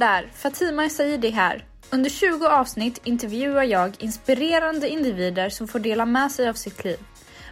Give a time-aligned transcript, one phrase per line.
[0.00, 0.30] Hallå där!
[0.34, 1.64] Fatima Saidi här.
[1.90, 6.98] Under 20 avsnitt intervjuar jag inspirerande individer som får dela med sig av sitt liv.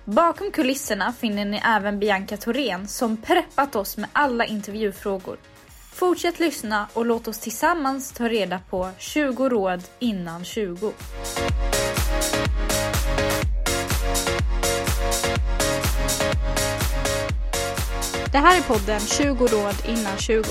[0.05, 5.37] Bakom kulisserna finner ni även Bianca Thorén som preppat oss med alla intervjufrågor.
[5.93, 10.93] Fortsätt lyssna och låt oss tillsammans ta reda på 20 råd innan 20.
[18.33, 20.43] Det här är podden 20 råd innan 20.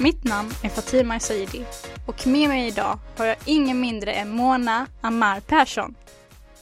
[0.00, 1.64] Mitt namn är Fatima Saidi
[2.06, 5.94] och med mig idag har jag ingen mindre än Mona Amar Persson.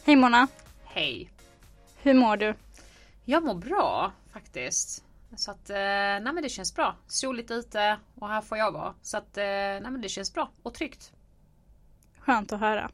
[0.05, 0.48] Hej Mona!
[0.84, 1.30] Hej!
[2.02, 2.55] Hur mår du?
[3.24, 5.05] Jag mår bra faktiskt.
[5.37, 6.97] Så att, eh, nej men det känns bra.
[7.07, 8.95] Soligt ute och här får jag vara.
[9.02, 11.12] Så att, eh, nej men det känns bra och tryggt.
[12.18, 12.90] Skönt att höra.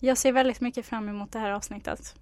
[0.00, 2.14] Jag ser väldigt mycket fram emot det här avsnittet.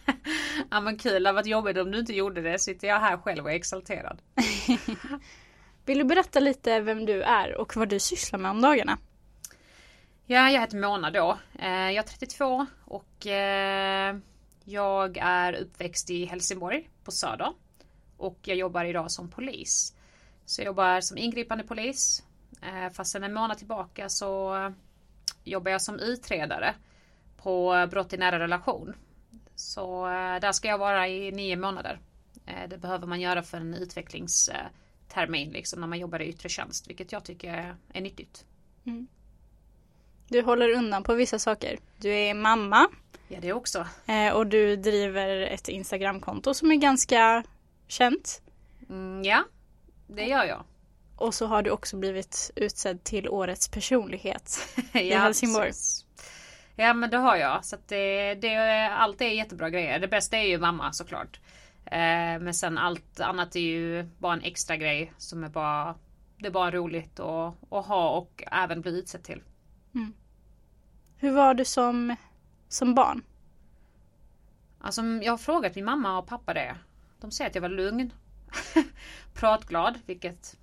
[0.70, 2.58] ja men kul, det hade varit jobbigt om du inte gjorde det.
[2.58, 4.22] Sitter jag här själv och är exalterad.
[5.84, 8.98] Vill du berätta lite vem du är och vad du sysslar med om dagarna?
[10.26, 11.38] Ja, jag heter Mona då.
[11.58, 14.16] Eh, jag är 32 och eh,
[14.64, 17.52] jag är uppväxt i Helsingborg på Söder.
[18.16, 19.94] Och jag jobbar idag som polis.
[20.44, 22.22] Så jag jobbar som ingripande polis.
[22.62, 24.56] Eh, fast sen en månad tillbaka så
[25.44, 26.74] jobbar jag som utredare
[27.36, 28.94] på brott i nära relation.
[29.54, 30.06] Så
[30.40, 32.00] där ska jag vara i nio månader.
[32.68, 34.50] Det behöver man göra för en utvecklings
[35.12, 38.44] utvecklingstermin liksom när man jobbar i yttre tjänst, vilket jag tycker är, nyttigt.
[38.86, 39.06] Mm.
[40.28, 41.78] Du håller undan på vissa saker.
[41.98, 42.88] Du är mamma.
[43.28, 43.86] Ja, det också.
[44.34, 47.44] Och du driver ett Instagramkonto som är ganska
[47.88, 48.42] känt.
[48.88, 49.44] Mm, ja,
[50.06, 50.64] det gör jag.
[51.16, 54.58] Och så har du också blivit utsedd till årets personlighet
[54.94, 55.68] i ja, Helsingborg.
[55.68, 56.06] Precis.
[56.76, 57.64] Ja men det har jag.
[57.64, 58.56] Så det, det,
[58.88, 59.98] allt är jättebra grejer.
[59.98, 61.40] Det bästa är ju mamma såklart.
[61.84, 65.94] Eh, men sen allt annat är ju bara en extra grej som är bara
[66.38, 69.42] Det är bara roligt att, att ha och även bli utsedd till.
[69.94, 70.12] Mm.
[71.16, 72.16] Hur var du som,
[72.68, 73.22] som barn?
[74.78, 76.76] Alltså jag har frågat min mamma och pappa det.
[77.20, 78.12] De säger att jag var lugn.
[79.34, 80.56] Pratglad, vilket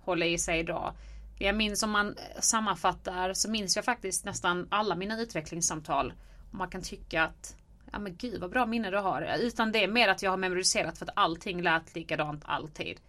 [0.00, 0.94] håller i sig idag.
[1.38, 6.12] Jag minns om man sammanfattar så minns jag faktiskt nästan alla mina utvecklingssamtal.
[6.50, 7.56] Och man kan tycka att
[7.92, 9.36] Ja men gud vad bra minne du har.
[9.40, 13.00] Utan det är mer att jag har memoriserat för att allting lät likadant alltid.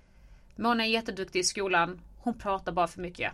[0.56, 2.00] Mona är jätteduktig i skolan.
[2.18, 3.34] Hon pratar bara för mycket.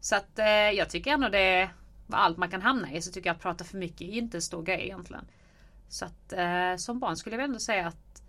[0.00, 1.70] Så att eh, jag tycker ändå det
[2.06, 3.02] var allt man kan hamna i.
[3.02, 5.24] Så tycker jag att prata för mycket är inte en stor grej egentligen.
[5.88, 8.22] Så att eh, som barn skulle jag ändå säga att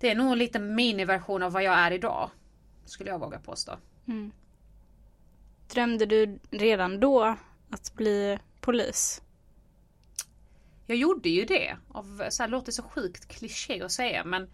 [0.00, 2.30] det är nog en liten miniversion av vad jag är idag.
[2.84, 3.72] Skulle jag våga påstå.
[4.06, 4.32] Mm.
[5.68, 7.36] Drömde du redan då
[7.70, 9.22] att bli polis?
[10.88, 11.76] Jag gjorde ju det.
[11.88, 14.50] Av, så här, låter så sjukt kliché att säga men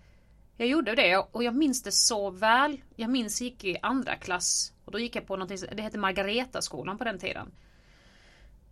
[0.56, 2.80] jag gjorde det och jag minns det så väl.
[2.96, 5.98] Jag minns jag gick i andra klass och då gick jag på någonting, det hette
[5.98, 7.52] Margaretaskolan på den tiden.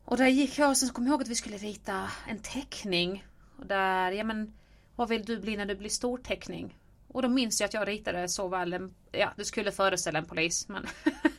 [0.05, 3.25] Och där gick jag och sen kom jag ihåg att vi skulle rita en teckning.
[3.59, 4.53] Och där, ja men
[4.97, 6.79] vad vill du bli när du blir stor teckning?
[7.09, 10.27] Och då minns jag att jag ritade så väl en, ja det skulle föreställa en
[10.27, 10.87] polis men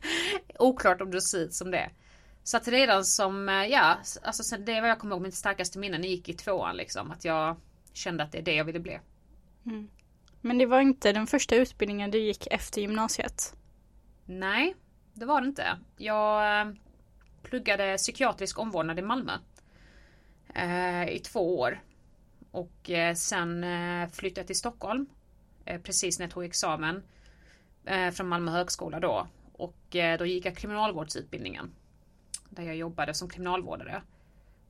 [0.60, 1.90] oklart om det ser ut som det.
[2.44, 5.98] Så att redan som, eh, ja, alltså det var jag kommer ihåg mitt starkaste minne
[5.98, 7.12] när jag gick i tvåan liksom.
[7.12, 7.56] Att jag
[7.94, 9.00] kände att det är det jag ville bli.
[9.66, 9.90] Mm.
[10.42, 13.56] Men det var inte den första utbildningen du gick efter gymnasiet?
[14.26, 14.76] Nej,
[15.14, 15.78] det var det inte.
[15.98, 16.74] Jag eh,
[17.44, 19.34] pluggade psykiatrisk omvårdnad i Malmö.
[20.56, 21.82] Eh, I två år.
[22.52, 25.06] Och eh, sen eh, flyttade jag till Stockholm.
[25.84, 27.04] Precis när jag tog examen.
[28.14, 29.28] från Malmö högskola då.
[29.54, 31.72] Och då gick jag kriminalvårdsutbildningen.
[32.56, 34.02] Där jag jobbade som kriminalvårdare.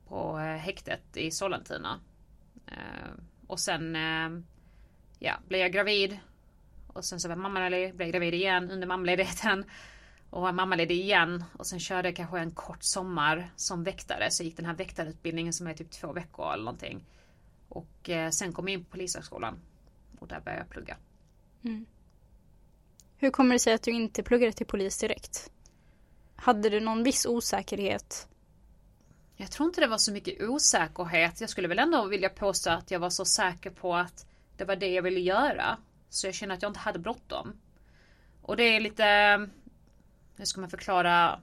[0.08, 2.00] På eh, häktet i Sollentuna.
[2.66, 3.10] Eh,
[3.46, 4.42] och sen eh,
[5.18, 6.18] ja, blev jag gravid.
[6.86, 9.64] Och sen så var jag mammaledig, blev gravid igen under mammaledigheten.
[10.30, 11.44] Och var mammaledig igen.
[11.52, 14.30] Och sen körde jag kanske en kort sommar som väktare.
[14.30, 17.04] Så gick den här väktarutbildningen som är typ två veckor eller någonting.
[17.68, 19.58] Och sen kom jag in på Polishögskolan.
[20.18, 20.96] Och där började jag plugga.
[21.62, 21.86] Mm.
[23.16, 25.50] Hur kommer det sig att du inte pluggade till polis direkt?
[26.36, 28.28] Hade du någon viss osäkerhet?
[29.36, 31.40] Jag tror inte det var så mycket osäkerhet.
[31.40, 34.26] Jag skulle väl ändå vilja påstå att jag var så säker på att
[34.56, 35.78] det var det jag ville göra.
[36.08, 37.52] Så jag känner att jag inte hade bråttom.
[38.42, 39.04] Och det är lite...
[40.36, 41.40] Hur ska man förklara?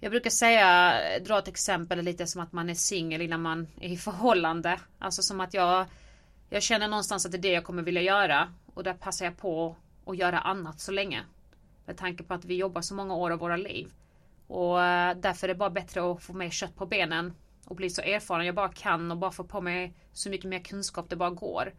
[0.00, 3.88] Jag brukar säga, dra ett exempel lite som att man är singel innan man är
[3.88, 4.80] i förhållande.
[4.98, 5.86] Alltså som att jag
[6.50, 8.52] Jag känner någonstans att det är det jag kommer vilja göra.
[8.74, 9.76] Och där passar jag på
[10.06, 11.22] att göra annat så länge.
[11.86, 13.92] Med tanke på att vi jobbar så många år av våra liv.
[14.46, 17.34] Och eh, därför är det bara bättre att få mer kött på benen.
[17.66, 20.58] Och bli så erfaren jag bara kan och bara få på mig så mycket mer
[20.58, 21.72] kunskap det bara går.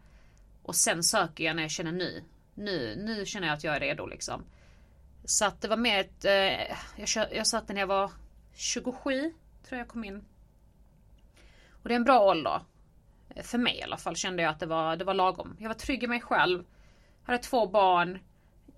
[0.63, 2.24] Och sen söker jag när jag känner ny.
[2.54, 4.44] Nu, nu känner jag att jag är redo liksom.
[5.25, 6.25] Så att det var mer ett...
[6.25, 8.12] Eh, jag, jag satt när jag var
[8.54, 9.33] 27,
[9.68, 10.25] tror jag kom in.
[11.69, 12.62] Och det är en bra ålder.
[13.30, 15.57] Eh, för mig i alla fall kände jag att det var, det var lagom.
[15.59, 16.63] Jag var trygg i mig själv.
[17.24, 18.19] Hade två barn.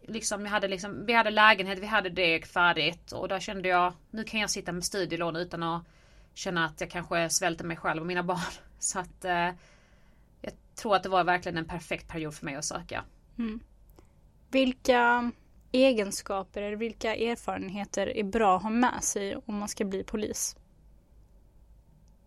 [0.08, 3.12] Liksom, jag hade liksom, vi hade lägenhet, vi hade det färdigt.
[3.12, 5.84] Och där kände jag, nu kan jag sitta med studielån utan att
[6.34, 8.54] känna att jag kanske svälter mig själv och mina barn.
[8.80, 9.50] Så att eh,
[10.42, 13.04] jag tror att det var verkligen en perfekt period för mig att söka.
[14.52, 15.32] Vilka
[15.72, 20.58] egenskaper eller vilka erfarenheter är bra att ha med sig om man ska bli polis?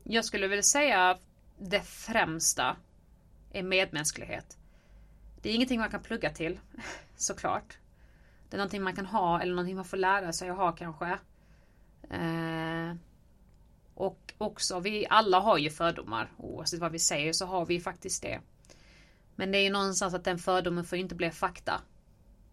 [0.02, 1.18] Jag skulle vilja säga
[1.58, 2.76] det främsta
[3.52, 4.58] är medmänsklighet.
[5.42, 6.60] Det är ingenting man kan plugga till,
[7.20, 7.78] såklart.
[8.48, 11.18] Det är någonting man kan ha eller någonting man får lära sig att ha kanske.
[12.10, 12.94] Eh,
[13.94, 16.32] och också, vi alla har ju fördomar.
[16.36, 18.40] Oavsett vad vi säger så har vi faktiskt det.
[19.36, 21.80] Men det är ju någonstans att den fördomen får inte bli fakta.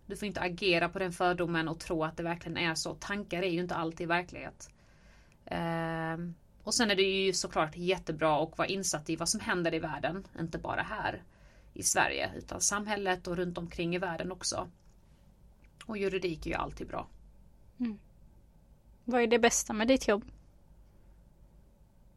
[0.06, 2.94] Du får inte agera på den fördomen och tro att det verkligen är så.
[2.94, 4.70] Tankar är ju inte alltid verklighet.
[5.46, 6.18] Eh,
[6.64, 9.80] och sen är det ju såklart jättebra att vara insatt i vad som händer i
[9.80, 10.28] världen.
[10.40, 11.24] Inte bara här
[11.76, 14.70] i Sverige utan samhället och runt omkring i världen också.
[15.86, 17.08] Och juridik är ju alltid bra.
[19.04, 20.26] Vad är det bästa med ditt jobb?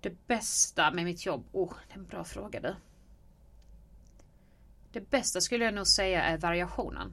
[0.00, 1.44] Det bästa med mitt jobb?
[1.52, 2.75] Oh, det är en bra fråga du.
[4.93, 7.12] Det bästa skulle jag nog säga är variationen.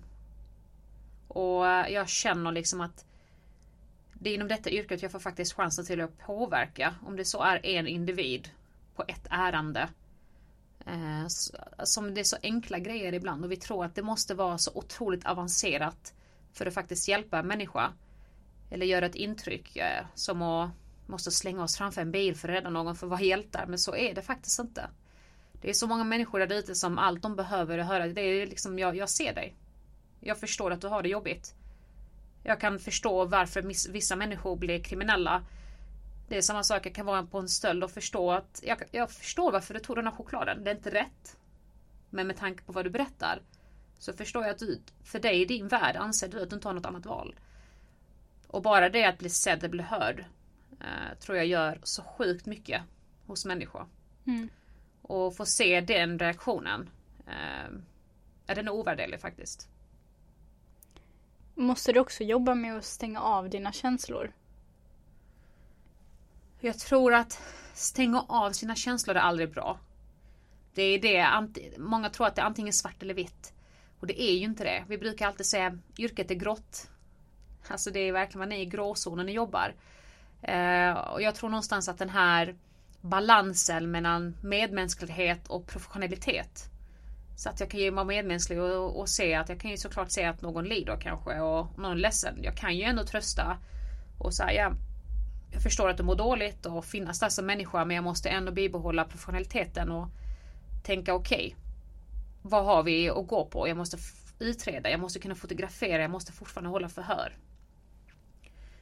[1.28, 3.06] Och eh, jag känner liksom att
[4.14, 6.96] det är inom detta yrket jag får faktiskt chansen till att påverka.
[7.06, 8.50] Om det så är en individ
[8.96, 9.90] på ett ärende.
[10.86, 11.28] Eh,
[11.84, 14.72] Som det är så enkla grejer ibland och vi tror att det måste vara så
[14.74, 16.14] otroligt avancerat
[16.54, 17.94] för att faktiskt hjälpa en människa.
[18.70, 20.70] Eller göra ett intryck eh, som att
[21.08, 23.66] måste slänga oss framför en bil för att rädda någon för att vara hjältar.
[23.68, 24.90] Men så är det faktiskt inte.
[25.62, 28.80] Det är så många människor där ute som allt de behöver höra det är liksom
[28.80, 29.56] jag, jag ser dig.
[30.20, 31.54] Jag förstår att du har det jobbigt.
[32.44, 33.62] Jag kan förstå varför
[33.92, 35.44] vissa människor blir kriminella.
[36.28, 39.12] Det är samma sak, jag kan vara på en stöld och förstå att jag, jag
[39.12, 40.64] förstår varför du tog den här chokladen.
[40.64, 41.38] Det är inte rätt.
[42.10, 43.42] Men med tanke på vad du berättar
[44.00, 46.68] så förstår jag att du, för dig i din värld anser du att du inte
[46.68, 47.36] har något annat val.
[48.48, 50.26] Och bara det att bli sedd och bli hörd
[50.80, 52.82] eh, tror jag gör så sjukt mycket
[53.28, 53.88] hos människor.
[54.26, 54.50] Mm.
[55.02, 56.90] Och få se den reaktionen
[57.28, 57.80] eh,
[58.48, 59.70] är den ovärderlig faktiskt.
[61.56, 64.32] Måste du också jobba med att stänga av dina känslor?
[66.66, 67.42] Jag tror att
[67.74, 69.80] stänga av sina känslor är aldrig bra.
[70.74, 73.54] Det är det, många tror att det är antingen svart eller vitt.
[74.00, 74.84] Och det är ju inte det.
[74.88, 76.90] Vi brukar alltid säga yrket är grått.
[77.68, 79.74] Alltså det är verkligen, man är i gråzonen och jobbar.
[80.42, 82.56] Eh, och jag tror någonstans att den här
[83.02, 86.70] balansen mellan medmänsklighet och professionalitet.
[87.38, 90.12] Så att jag kan ju vara medmänsklig och, och se att jag kan ju såklart
[90.12, 92.40] se att någon lider kanske och någon är ledsen.
[92.44, 93.58] Jag kan ju ändå trösta
[94.20, 94.78] och säga
[95.56, 98.52] jag förstår att du mår dåligt och finnas där som människa men jag måste ändå
[98.52, 100.08] bibehålla professionaliteten och
[100.84, 101.56] tänka okej.
[102.42, 103.68] vad har vi att gå på?
[103.68, 103.98] Jag måste
[104.40, 107.38] utreda, jag måste kunna fotografera, jag måste fortfarande hålla förhör.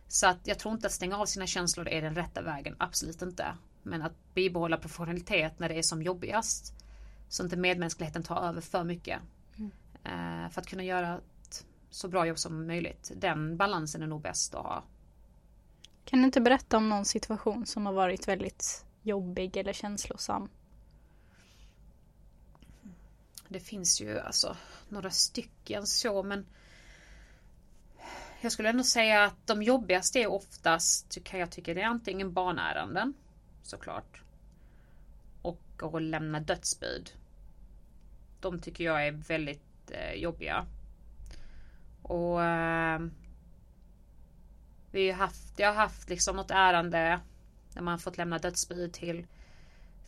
[0.07, 3.21] Så att jag tror inte att stänga av sina känslor är den rätta vägen, absolut
[3.21, 3.45] inte.
[3.83, 6.73] Men att bibehålla professionalitet när det är som jobbigast.
[7.29, 9.19] Så inte medmänskligheten tar över för mycket.
[10.03, 13.11] Eh, för att kunna göra ett så bra jobb som möjligt.
[13.15, 14.83] Den balansen är nog bäst att ha.
[16.05, 20.49] Kan du inte berätta om någon situation som har varit väldigt jobbig eller känslosam?
[23.47, 24.57] Det finns ju alltså
[24.89, 26.45] några stycken så men
[28.41, 32.33] jag skulle ändå säga att de jobbigaste är oftast kan jag tycka det är antingen
[32.33, 33.13] barnärenden
[33.63, 34.21] såklart.
[35.41, 37.11] Och att lämna dödsbud.
[38.39, 40.65] De tycker jag är väldigt eh, jobbiga.
[42.01, 43.01] Och eh,
[44.93, 47.19] vi har haft, jag har haft liksom något ärende
[47.73, 49.27] där man fått lämna dödsbud till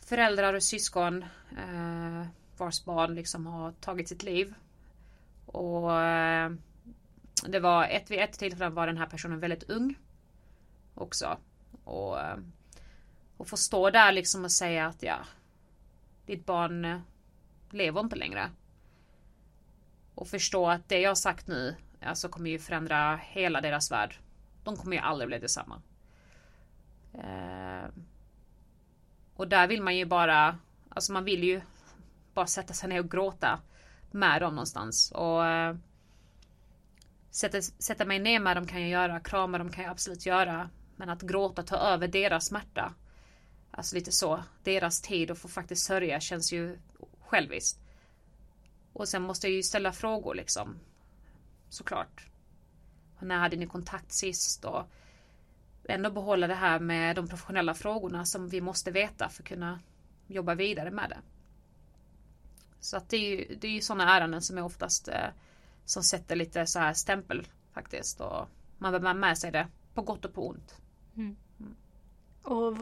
[0.00, 1.22] föräldrar och syskon.
[1.58, 2.26] Eh,
[2.56, 4.54] vars barn liksom har tagit sitt liv.
[5.46, 6.50] Och eh,
[7.46, 9.94] det var ett vid ett tillfälle var den här personen väldigt ung.
[10.94, 11.38] Också.
[11.84, 12.36] Och, eh,
[13.36, 15.18] och få stå där liksom och säga att ja,
[16.26, 17.00] ditt barn eh,
[17.70, 18.50] lever inte längre.
[20.14, 24.18] Och förstå att det jag har sagt nu alltså kommer ju förändra hela deras värld.
[24.66, 25.82] De kommer ju aldrig bli detsamma.
[27.14, 27.88] Eh,
[29.34, 30.58] och där vill man ju bara,
[30.88, 31.60] alltså man vill ju
[32.34, 33.60] bara sätta sig ner och gråta
[34.10, 35.10] med dem någonstans.
[35.10, 35.76] Och eh,
[37.30, 40.70] sätta, sätta mig ner med dem kan jag göra, krama dem kan jag absolut göra.
[40.96, 42.94] Men att gråta, ta över deras smärta.
[43.70, 44.42] Alltså lite så.
[44.62, 46.78] Deras tid och få faktiskt sörja känns ju
[47.20, 47.80] själviskt.
[48.92, 50.78] Och sen måste jag ju ställa frågor liksom.
[51.68, 52.26] Såklart.
[53.20, 54.64] När hade ni kontakt sist?
[54.64, 54.82] Och
[55.88, 59.80] ändå behålla det här med de professionella frågorna som vi måste veta för att kunna
[60.26, 61.18] jobba vidare med det.
[62.80, 65.28] Så att det är ju, det är ju sådana ärenden som är oftast eh,
[65.84, 68.20] som sätter lite så här stämpel faktiskt.
[68.20, 70.76] Och man behöver med sig det på gott och på ont.
[71.16, 71.36] Mm.
[72.42, 72.76] Och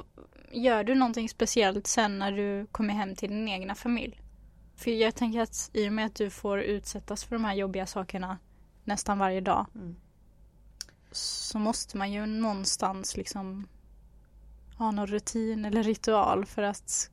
[0.50, 4.20] gör du någonting speciellt sen när du kommer hem till din egna familj?
[4.76, 7.86] För jag tänker att i och med att du får utsättas för de här jobbiga
[7.86, 8.38] sakerna
[8.84, 9.66] nästan varje dag.
[9.74, 9.96] Mm.
[11.16, 13.68] Så måste man ju någonstans liksom
[14.78, 17.10] ha någon rutin eller ritual för att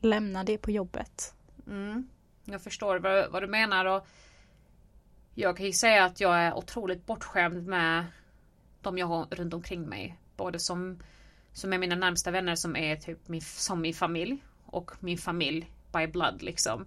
[0.00, 1.34] lämna det på jobbet.
[1.66, 2.08] Mm.
[2.44, 4.06] Jag förstår vad, vad, du menar och
[5.34, 8.04] jag kan ju säga att jag är otroligt bortskämd med
[8.80, 10.18] de jag har runt omkring mig.
[10.36, 11.02] Både som,
[11.52, 15.70] som är mina närmsta vänner som är typ min, som min familj och min familj
[15.92, 16.86] by blood liksom.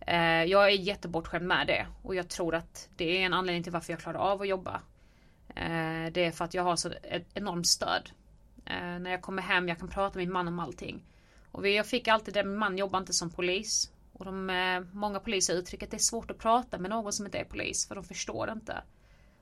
[0.00, 3.72] Eh, jag är jättebortskämd med det och jag tror att det är en anledning till
[3.72, 4.80] varför jag klarar av att jobba.
[5.56, 8.10] Eh, det är för att jag har så ett enormt stöd.
[8.64, 11.04] Eh, när jag kommer hem, jag kan prata med min man om allting.
[11.52, 13.92] Och jag fick alltid det, min man jobbar inte som polis.
[14.12, 17.26] Och de, eh, många poliser uttrycker att det är svårt att prata med någon som
[17.26, 18.82] inte är polis för de förstår inte.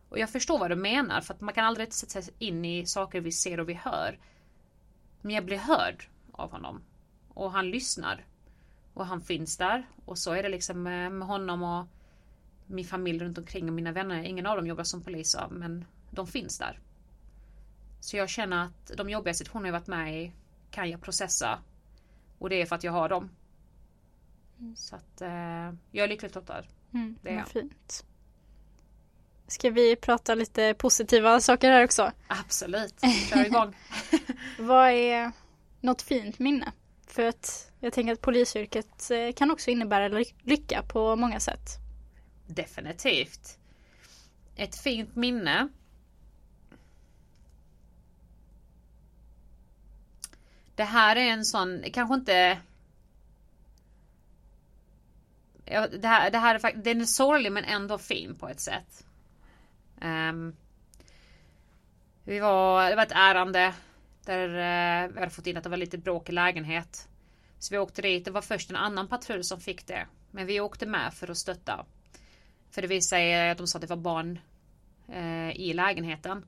[0.09, 2.87] Och jag förstår vad du menar för att man kan aldrig sätta sig in i
[2.87, 4.19] saker vi ser och vi hör.
[5.21, 6.83] Men jag blir hörd av honom.
[7.29, 8.27] Och han lyssnar.
[8.95, 9.87] Och han finns där.
[10.05, 11.87] Och så är det liksom med, med honom och
[12.67, 14.23] min familj runt omkring och mina vänner.
[14.23, 15.85] Ingen av dem jobbar som poliser men
[16.19, 16.81] de finns där.
[18.01, 20.33] Så jag känner att de jobbiga situationer jag varit med i
[20.71, 21.59] kan jag processa.
[22.39, 23.31] Och det är för att jag har dem.
[24.61, 24.77] Mm.
[24.77, 25.29] Så att eh,
[25.91, 26.65] jag är lyckligt lottad.
[26.95, 27.49] Mm, det är jag.
[27.49, 28.05] Fint.
[29.47, 32.13] Ska vi prata lite positiva saker här också?
[32.27, 33.77] Absolut, kör igång.
[34.59, 35.33] Vad är
[35.81, 36.73] något fint minne?
[37.07, 41.79] För att jag tänker att polisyrket eh, kan också innebära lycka på många sätt.
[42.47, 43.59] Definitivt.
[44.57, 45.69] Ett fint minne.
[50.79, 52.59] Det här är en sån, kanske inte
[55.65, 58.61] Ja, det, här, det här är faktiskt, den är sorglig men ändå fin på ett
[58.61, 59.07] sätt.
[60.03, 60.57] Um,
[62.25, 63.75] vi var, det var ett ärende
[64.25, 67.09] där uh, vi hade fått in att det var lite bråk i lägenhet.
[67.59, 68.25] Så vi åkte dit.
[68.25, 70.07] Det var först en annan patrull som fick det.
[70.31, 71.85] Men vi åkte med för att stötta.
[72.71, 74.39] För det visade sig att de sa att det var barn
[75.09, 76.45] uh, i lägenheten.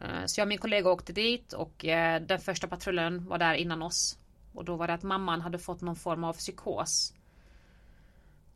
[0.00, 3.54] Eh, så jag och min kollega åkte dit och eh, den första patrullen var där
[3.54, 4.18] innan oss.
[4.54, 7.14] Och då var det att mamman hade fått någon form av psykos.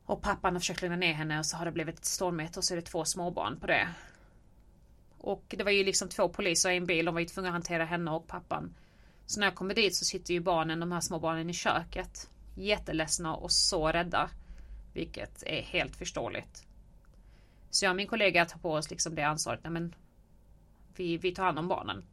[0.04, 2.64] Och pappan har försökt lugna ner henne och så har det blivit ett stormigt och
[2.64, 3.88] så är det två småbarn på det.
[5.18, 7.04] Och det var ju liksom två poliser i en bil.
[7.04, 8.74] De var ju tvungna att hantera henne och pappan.
[9.26, 12.30] Så när jag kommer dit så sitter ju barnen, de här små barnen i köket.
[12.54, 14.30] Jätteledsna och så rädda.
[14.92, 16.66] Vilket är helt förståeligt.
[17.70, 19.60] Så jag och min kollega tar på oss liksom det ansvaret.
[19.62, 19.94] Nej, men
[21.00, 22.04] vi, vi tar hand om barnen.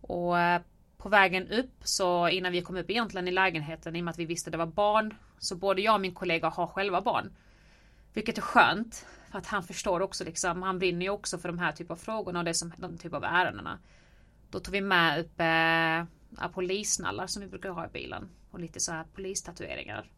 [0.00, 0.62] Och eh,
[0.96, 4.18] på vägen upp så innan vi kom upp egentligen i lägenheten i och med att
[4.18, 5.14] vi visste det var barn.
[5.38, 7.32] Så både jag och min kollega har själva barn.
[8.12, 9.06] Vilket är skönt.
[9.30, 10.62] För att han förstår också liksom.
[10.62, 13.14] Han brinner ju också för de här typen av frågorna och det som, de typ
[13.14, 13.78] av ärendena.
[14.50, 18.30] Då tog vi med upp eh, polisnallar som vi brukar ha i bilen.
[18.50, 20.10] Och lite så här polistatueringar.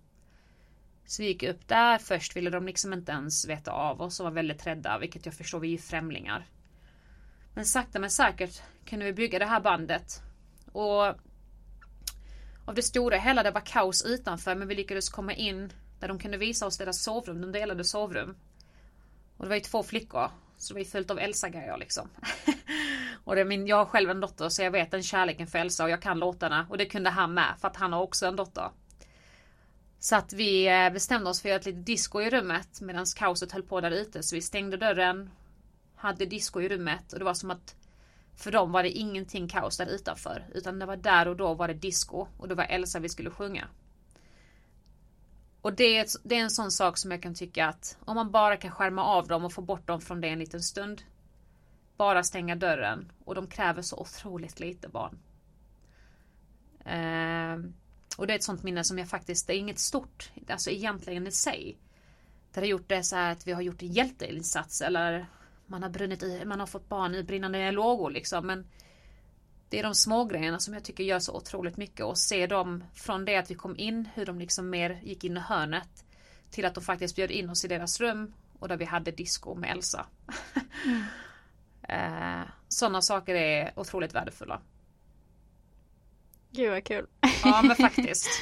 [1.06, 1.98] Så vi gick upp där.
[1.98, 4.98] Först ville de liksom inte ens veta av oss och var väldigt rädda.
[4.98, 6.46] Vilket jag förstår, vi är ju främlingar.
[7.54, 10.22] Men sakta men säkert kunde vi bygga det här bandet.
[10.72, 11.04] Och
[12.64, 16.18] av det stora hela det var kaos utanför men vi lyckades komma in där de
[16.18, 17.40] kunde visa oss deras sovrum.
[17.40, 18.36] De delade sovrum.
[19.36, 20.30] Och det var ju två flickor.
[20.56, 22.08] Så det var ju fullt av Elsa-grejer liksom.
[23.24, 25.58] och det är min, jag har själv en dotter så jag vet den kärleken för
[25.58, 26.66] Elsa och jag kan låtarna.
[26.70, 28.70] Och det kunde han med för att han har också en dotter.
[29.98, 33.06] Så att vi eh, bestämde oss för att göra ett litet disco i rummet medan
[33.16, 34.22] kaoset höll på där ute.
[34.22, 35.30] Så vi stängde dörren.
[35.96, 37.76] Hade disco i rummet och det var som att
[38.36, 40.46] för dem var det ingenting kaos där utanför.
[40.54, 42.26] Utan det var där och då var det disco.
[42.38, 43.68] Och det var Elsa vi skulle sjunga.
[45.60, 48.30] Och det är, det är en sån sak som jag kan tycka att om man
[48.30, 51.02] bara kan skärma av dem och få bort dem från det en liten stund.
[51.96, 53.12] Bara stänga dörren.
[53.24, 55.18] Och de kräver så otroligt lite barn.
[56.84, 57.70] Eh,
[58.16, 61.26] och det är ett sånt minne som jag faktiskt, det är inget stort, alltså egentligen
[61.26, 61.78] i sig.
[62.52, 65.26] Det har gjort det så här att vi har gjort en hjälteinsats eller
[65.66, 68.46] man har brunnit i, man har fått barn i brinnande lågor liksom.
[68.46, 68.66] Men
[69.68, 72.84] det är de små grejerna som jag tycker gör så otroligt mycket och se dem
[72.94, 76.04] från det att vi kom in, hur de liksom mer gick in i hörnet.
[76.50, 79.54] Till att de faktiskt bjöd in oss i deras rum och där vi hade disco
[79.54, 80.06] med Elsa.
[80.84, 81.02] Mm.
[82.42, 84.60] eh, Sådana saker är otroligt värdefulla.
[86.50, 87.06] Gud vad kul.
[87.44, 88.28] Ja men faktiskt.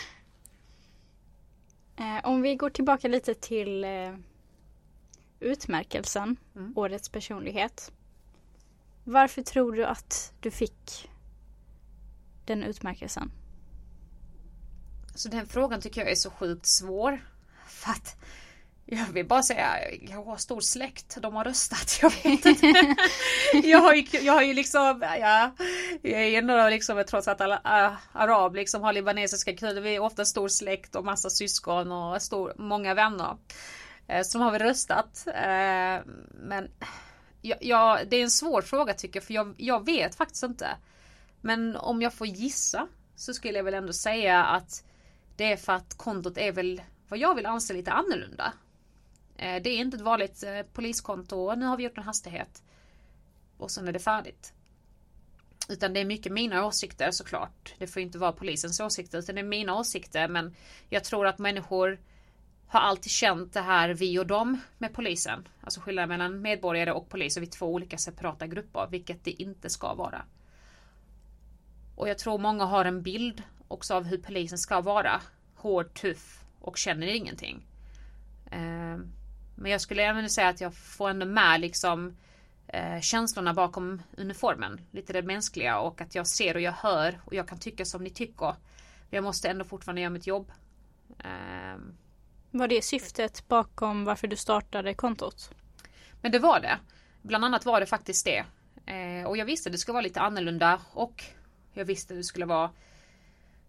[1.96, 4.14] eh, om vi går tillbaka lite till eh
[5.42, 6.72] utmärkelsen, Mm.
[6.76, 7.92] Årets personlighet.
[9.04, 11.10] Varför tror du att du fick
[12.44, 13.32] den utmärkelsen?
[15.14, 17.24] Så den frågan tycker jag är så sjukt svår.
[17.66, 18.16] För att
[18.86, 22.96] jag vill bara säga, jag har stor släkt, de har röstat, jag vet inte.
[23.64, 25.54] jag, har ju, jag har ju liksom, ja,
[26.02, 30.00] jag är ändå liksom, trots att alla äh, arab liksom har libanesiska krydor, vi är
[30.00, 33.36] ofta stor släkt och massa syskon och stor, många vänner.
[34.06, 35.26] Eh, som Så har vi röstat.
[35.26, 36.70] Eh, men
[37.40, 40.76] ja, ja, det är en svår fråga tycker jag, för jag, jag vet faktiskt inte.
[41.40, 44.84] Men om jag får gissa så skulle jag väl ändå säga att
[45.36, 48.52] det är för att kontot är väl vad jag vill anse lite annorlunda.
[49.36, 51.54] Eh, det är inte ett vanligt poliskonto.
[51.54, 52.62] Nu har vi gjort en hastighet.
[53.56, 54.52] Och sen är det färdigt.
[55.68, 57.74] Utan det är mycket mina åsikter såklart.
[57.78, 60.28] Det får inte vara polisens åsikter utan det är mina åsikter.
[60.28, 60.54] Men
[60.88, 62.00] jag tror att människor
[62.72, 65.48] har alltid känt det här vi och dem med polisen.
[65.60, 68.88] Alltså skillnaden mellan medborgare och polis och vi är två olika separata grupper.
[68.90, 70.22] Vilket det inte ska vara.
[71.96, 75.20] Och jag tror många har en bild också av hur polisen ska vara.
[75.54, 77.66] Hård, tuff och känner ingenting.
[78.50, 78.98] Eh,
[79.56, 82.16] men jag skulle även säga att jag får ändå med liksom
[82.66, 84.80] eh, känslorna bakom uniformen.
[84.90, 88.04] Lite det mänskliga och att jag ser och jag hör och jag kan tycka som
[88.04, 88.46] ni tycker.
[88.46, 90.52] Men jag måste ändå fortfarande göra mitt jobb.
[91.18, 91.78] Eh,
[92.54, 95.50] var det syftet bakom varför du startade kontot?
[96.20, 96.78] Men det var det.
[97.22, 98.44] Bland annat var det faktiskt det.
[98.92, 101.24] Eh, och jag visste det skulle vara lite annorlunda och
[101.72, 102.70] jag visste det skulle vara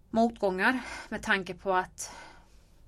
[0.10, 2.16] motgångar med tanke på att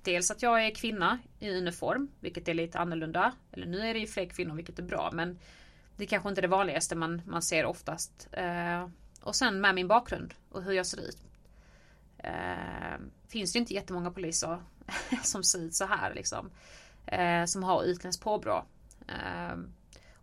[0.02, 3.34] dels att jag är kvinna i uniform, vilket är lite annorlunda.
[3.52, 5.40] Eller nu är det ju fler kvinnor, vilket är bra, men
[5.96, 8.27] det är kanske inte är det vanligaste man, man ser oftast.
[8.31, 8.90] Eh,
[9.22, 11.18] och sen med min bakgrund och hur jag ser ut.
[12.18, 14.64] Eh, finns det inte jättemånga poliser
[15.24, 16.52] som ser ut så här liksom.
[17.06, 18.66] Eh, som har utländskt påbrå.
[19.08, 19.58] Eh,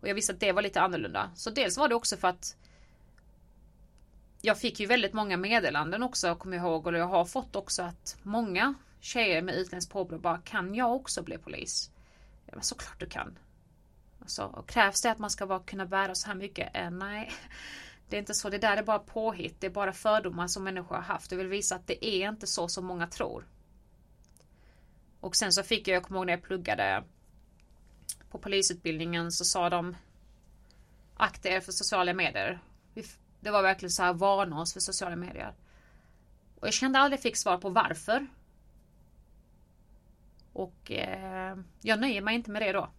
[0.01, 1.31] och jag visste att det var lite annorlunda.
[1.35, 2.57] Så dels var det också för att
[4.41, 6.87] jag fick ju väldigt många meddelanden också, kommer jag ihåg.
[6.87, 11.23] Och jag har fått också att många tjejer med utländskt påbrå bara, kan jag också
[11.23, 11.91] bli polis?
[12.47, 13.39] Ja, men såklart du kan.
[14.21, 16.77] Alltså, och krävs det att man ska bara kunna bära så här mycket?
[16.77, 17.33] Eh, nej,
[18.09, 18.51] det är inte så.
[18.51, 19.61] Det där är bara påhitt.
[19.61, 21.31] Det är bara fördomar som människor har haft.
[21.31, 23.47] Jag vill visa att det är inte så som många tror.
[25.23, 27.05] Och sen så fick jag, jag kommer ihåg när jag pluggade
[28.31, 29.97] på polisutbildningen så sa de
[31.17, 32.61] akta er för sociala medier.
[33.41, 35.55] Det var verkligen så här varna oss för sociala medier.
[36.61, 38.27] Och jag kände aldrig fick svar på varför.
[40.53, 42.91] Och eh, jag nöjer mig inte med det då.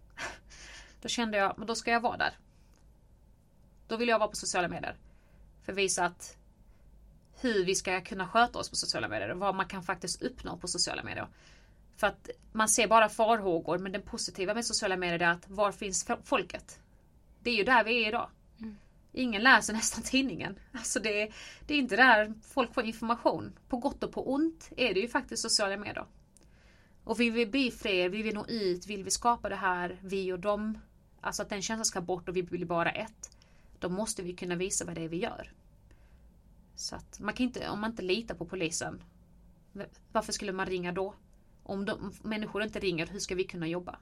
[1.02, 2.38] Då kände jag, men då ska jag vara där.
[3.88, 4.96] Då vill jag vara på sociala medier.
[5.62, 6.36] För att visa att
[7.40, 10.56] hur vi ska kunna sköta oss på sociala medier och vad man kan faktiskt uppnå
[10.56, 11.28] på sociala medier.
[11.96, 15.72] För att man ser bara farhågor men det positiva med sociala medier är att var
[15.72, 16.80] finns folket?
[17.42, 18.28] Det är ju där vi är idag.
[19.12, 20.58] Ingen läser nästan tidningen.
[20.72, 21.32] Alltså det,
[21.66, 23.52] det är inte där folk får information.
[23.68, 26.06] På gott och på ont är det ju faktiskt sociala medier.
[27.04, 30.32] Och vill vi bli fler, vill vi nå ut, vill vi skapa det här vi
[30.32, 30.78] och dem.
[31.20, 33.36] Alltså att den känslan ska bort och vi blir bara ett.
[33.78, 35.52] Då måste vi kunna visa vad det är vi gör.
[36.76, 39.02] Så att man kan inte, om man inte litar på polisen.
[40.12, 41.14] Varför skulle man ringa då?
[41.66, 43.98] Om de, människor inte ringer, hur ska vi kunna jobba?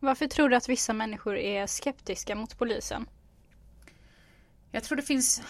[0.00, 3.06] Varför tror du att vissa människor är skeptiska mot polisen?
[4.70, 5.42] Jag tror det finns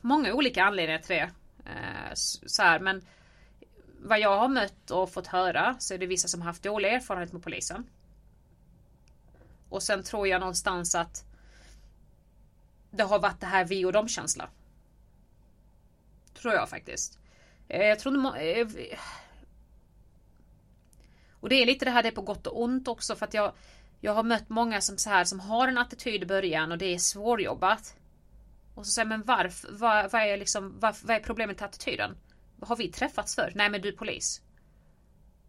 [0.00, 1.30] många olika anledningar till det.
[1.70, 3.02] Eh, så här, men
[4.02, 6.92] vad jag har mött och fått höra så är det vissa som har haft dålig
[6.92, 7.86] erfarenhet med polisen.
[9.68, 11.24] Och sen tror jag någonstans att
[12.90, 14.48] det har varit det här vi och dem känsla.
[16.34, 17.18] Tror jag faktiskt.
[17.68, 18.96] Eh, Jag tror inte må- eh, vi-
[21.46, 23.34] och det är lite det här det är på gott och ont också för att
[23.34, 23.52] jag
[24.00, 26.94] Jag har mött många som så här som har en attityd i början och det
[26.94, 27.96] är svårjobbat.
[28.74, 32.16] Och så säger men varför, vad, vad är liksom, vad, vad är problemet med attityden?
[32.60, 33.52] Har vi träffats för?
[33.54, 34.42] Nej men du är polis.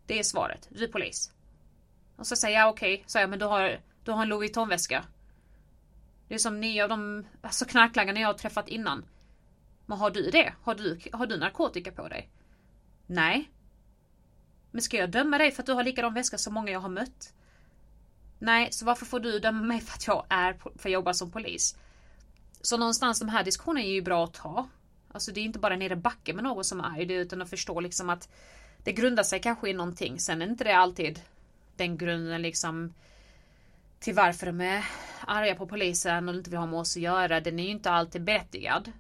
[0.06, 1.32] Det är svaret, du är polis.
[2.16, 5.06] Och så säger jag okej, så jag men du har, du har en Louis Vuitton-väska.
[6.28, 9.06] Det är som ni av de alltså knarklangarna jag har träffat innan.
[9.86, 10.54] Men har du det?
[10.62, 12.30] Har du, har du narkotika på dig?
[13.08, 13.52] Nej.
[14.78, 16.90] Men ska jag döma dig för att du har likadan väska som många jag har
[16.90, 17.34] mött?
[18.40, 21.14] Nej, så varför får du döma mig för att jag är för att jag jobbar
[21.14, 21.76] som polis?
[22.62, 24.70] Så någonstans de här diskussionerna är ju bra att ta.
[25.12, 27.50] Alltså det är inte bara nere i backen med någon som är det utan att
[27.50, 28.30] förstå liksom att
[28.84, 30.20] det grundar sig kanske i någonting.
[30.20, 31.22] Sen är inte det alltid
[31.76, 32.94] den grunden liksom
[34.00, 34.86] till varför de är
[35.28, 37.42] arga på polisen och inte vill ha med oss att göra.
[37.42, 38.92] Den är ju inte alltid berättigad.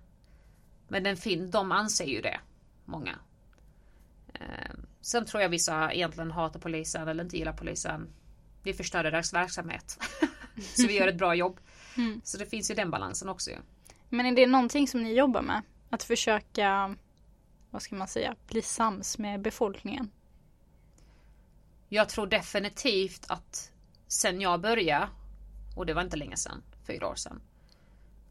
[0.87, 2.39] Men den fin de anser ju det.
[2.85, 3.19] Många.
[5.07, 8.07] Sen tror jag vissa egentligen hatar polisen eller inte gillar polisen.
[8.63, 9.99] vi förstör deras verksamhet.
[10.75, 11.59] så vi gör ett bra jobb.
[11.97, 12.21] Mm.
[12.23, 13.57] Så det finns ju den balansen också ju.
[14.09, 15.61] Men är det någonting som ni jobbar med?
[15.89, 16.95] Att försöka,
[17.71, 20.11] vad ska man säga, bli sams med befolkningen?
[21.89, 23.71] Jag tror definitivt att
[24.07, 25.09] sen jag började,
[25.75, 27.41] och det var inte länge sedan, fyra år sedan,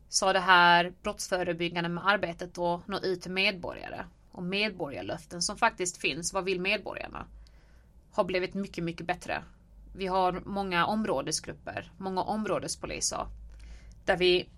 [0.08, 4.04] så har det här brottsförebyggande med arbetet och nå ut till medborgare
[4.36, 7.26] och medborgarlöften som faktiskt finns, vad vill medborgarna?
[8.12, 9.42] Har blivit mycket, mycket bättre.
[9.94, 13.26] Vi har många områdesgrupper, många områdespoliser.
[14.04, 14.48] Där vi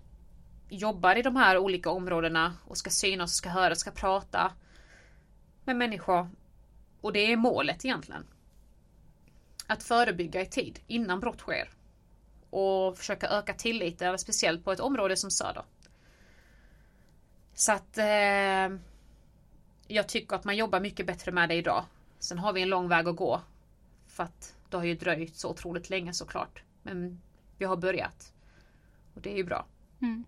[0.69, 4.51] jobbar i de här olika områdena och ska synas, ska höra, ska prata
[5.65, 6.29] med människor.
[7.01, 8.25] Och det är målet egentligen.
[9.67, 11.69] Att förebygga i tid, innan brott sker.
[12.49, 15.63] Och försöka öka tilliten, speciellt på ett område som Söder.
[17.53, 18.79] Så att eh,
[19.91, 21.85] jag tycker att man jobbar mycket bättre med det idag.
[22.19, 23.41] Sen har vi en lång väg att gå.
[24.07, 26.63] För att det har ju dröjt så otroligt länge såklart.
[26.83, 27.21] Men
[27.57, 28.33] vi har börjat.
[29.15, 29.65] Och det är ju bra.
[30.01, 30.25] Mm.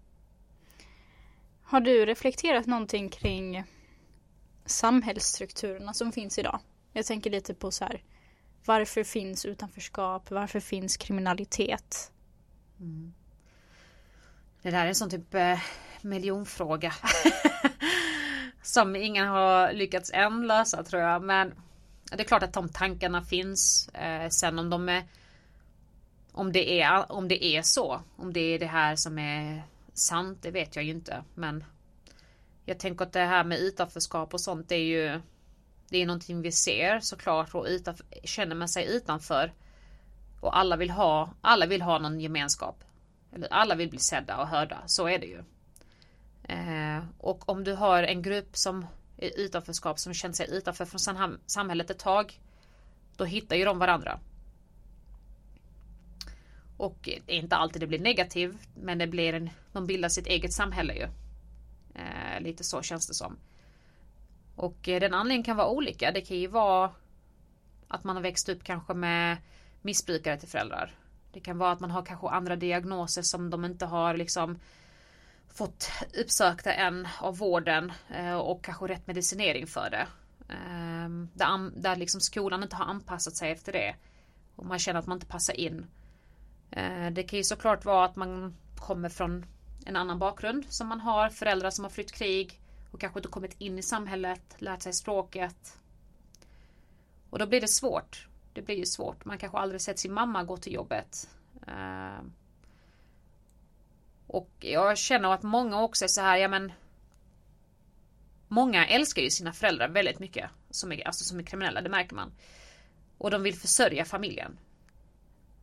[1.64, 3.64] Har du reflekterat någonting kring
[4.66, 6.60] samhällsstrukturerna som finns idag?
[6.94, 8.04] Jag tänker lite på så här.
[8.66, 10.32] Varför finns utanförskap?
[10.32, 12.12] Varför finns kriminalitet?
[12.80, 13.14] Mm.
[14.62, 15.60] Det där är en sån typ eh,
[16.02, 16.94] miljonfråga.
[18.72, 21.24] som ingen har lyckats än lösa tror jag.
[21.24, 21.54] Men
[22.04, 23.90] det är klart att de tankarna finns.
[23.90, 25.04] Eh, sen om de är
[26.32, 28.02] om det är om det är så.
[28.16, 30.40] Om det är det här som är sant.
[30.42, 31.24] Det vet jag ju inte.
[31.36, 31.64] Men
[32.66, 35.22] jag tänker att det här med utanförskap och sånt det är ju
[35.90, 39.54] det är någonting vi ser såklart och utanför, känner man sig utanför
[40.42, 42.84] och alla vill ha alla vill ha någon gemenskap.
[43.36, 44.82] Eller alla vill bli sedda och hörda.
[44.86, 45.44] Så är det ju.
[46.52, 48.86] Eh, och om du har en grupp som
[49.18, 52.42] är utanförskap som känner sig utanför från samhället ett tag.
[53.18, 54.20] Då hittar ju de varandra.
[56.78, 60.28] Och det är inte alltid det blir negativt men det blir en, de bildar sitt
[60.28, 61.08] eget samhälle ju.
[61.96, 63.38] Eh, lite så känns det som.
[64.56, 66.12] Och eh, den anledningen kan vara olika.
[66.12, 66.92] Det kan ju vara
[67.88, 69.38] att man har växt upp kanske med
[69.82, 70.96] missbrukare till föräldrar.
[71.34, 74.60] Det kan vara att man har kanske andra diagnoser som de inte har liksom
[75.54, 80.08] fått uppsökta en av vården eh, och kanske rätt medicinering för det.
[80.54, 83.96] Ehm, där, där liksom skolan inte har anpassat sig efter det.
[84.56, 85.86] Och man känner att man inte passar in.
[86.72, 89.46] Eh, det kan ju såklart vara att man kommer från
[89.86, 91.30] en annan bakgrund som man har.
[91.30, 92.60] Föräldrar som har flytt krig
[92.92, 95.78] och kanske inte kommit in i samhället, lärt sig språket.
[97.30, 98.28] Och då blir det svårt.
[98.54, 99.26] Det blir ju svårt.
[99.26, 101.30] Man kanske aldrig sett sin mamma gå till jobbet.
[101.68, 102.34] Ehm,
[104.34, 106.72] och jag känner att många också är så här, ja men
[108.54, 110.50] Många älskar ju sina föräldrar väldigt mycket.
[110.70, 112.32] Som är, alltså som är kriminella, det märker man.
[113.18, 114.58] Och de vill försörja familjen.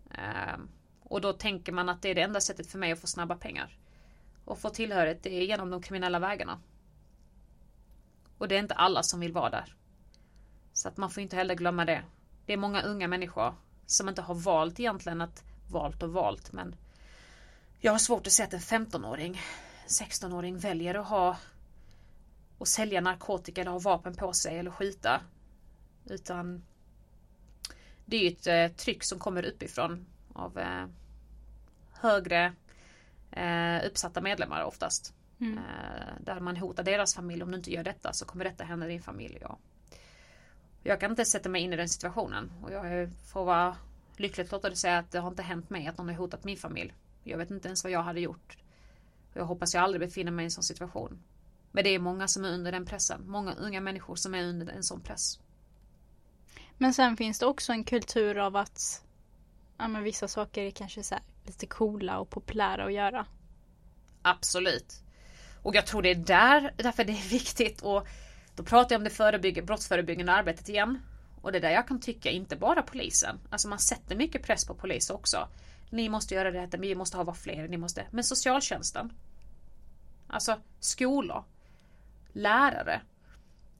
[0.09, 0.69] Um,
[1.03, 3.37] och då tänker man att det är det enda sättet för mig att få snabba
[3.37, 3.79] pengar.
[4.45, 6.61] Och få tillhörighet, det är genom de kriminella vägarna.
[8.39, 9.75] Och det är inte alla som vill vara där.
[10.73, 12.03] Så att man får inte heller glömma det.
[12.47, 13.55] Det är många unga människor
[13.87, 16.77] som inte har valt egentligen att valt och valt men
[17.81, 19.41] jag har svårt att se att en 15-åring,
[19.87, 21.37] 16-åring väljer att ha
[22.59, 25.21] och sälja narkotika eller ha vapen på sig eller skjuta.
[26.05, 26.65] Utan
[28.05, 30.87] det är ju ett eh, tryck som kommer uppifrån av eh,
[31.93, 32.53] högre
[33.31, 35.15] eh, uppsatta medlemmar oftast.
[35.41, 35.59] Mm.
[36.21, 37.43] Där man hotar deras familj.
[37.43, 39.39] Om du inte gör detta så kommer detta hända din familj.
[39.41, 39.59] Ja.
[40.83, 42.53] Jag kan inte sätta mig in i den situationen.
[42.63, 43.77] Och jag får vara
[44.17, 46.57] lyckligt lottad att säga att det har inte hänt mig att någon har hotat min
[46.57, 46.95] familj.
[47.25, 48.57] Jag vet inte ens vad jag hade gjort.
[49.35, 51.23] Jag hoppas jag aldrig befinner mig i en sån situation.
[51.73, 53.31] Men det är många som är under den pressen.
[53.31, 55.39] Många unga människor som är under en sån press.
[56.79, 59.03] Men sen finns det också en kultur av att
[59.79, 61.15] ja, men vissa saker är kanske så
[61.47, 63.27] lite coola och populära att göra.
[64.23, 65.03] Absolut.
[65.63, 68.07] Och jag tror det är där, därför det är viktigt och
[68.55, 70.99] då pratar jag om det förebygg brottsförebyggande arbetet igen.
[71.43, 73.41] Och det är där jag kan tycka, inte bara polisen.
[73.51, 75.49] Alltså man sätter mycket press på poliser också.
[75.91, 78.07] Ni måste göra det här, vi måste ha fler, ni måste.
[78.11, 79.13] Men socialtjänsten.
[80.27, 81.45] Alltså skolor.
[82.33, 83.01] Lärare.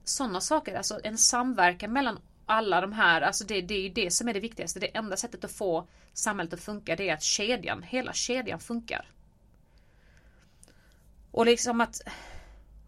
[0.05, 4.11] Sådana saker, alltså en samverkan mellan alla de här, alltså det, det är ju det
[4.11, 4.81] som är det viktigaste.
[4.81, 9.11] Det enda sättet att få samhället att funka det är att kedjan, hela kedjan funkar.
[11.31, 12.01] Och liksom att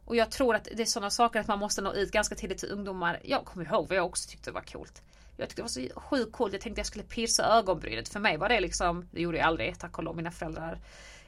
[0.04, 2.58] och jag tror att det är sådana saker att man måste nå ut ganska tidigt
[2.58, 3.20] till ungdomar.
[3.24, 5.02] Jag kommer ihåg vad jag också tyckte var coolt.
[5.40, 6.52] Jag tyckte det var så sjukt coolt.
[6.52, 8.08] Jag tänkte jag skulle pierca ögonbrynet.
[8.08, 10.78] För mig var det liksom, det gjorde jag aldrig, tack och lov mina föräldrar.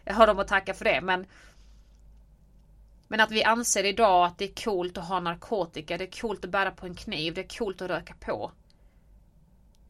[0.04, 1.26] Jag har dem att tacka för det men
[3.08, 6.44] men att vi anser idag att det är coolt att ha narkotika, det är coolt
[6.44, 8.52] att bära på en kniv, det är coolt att röka på.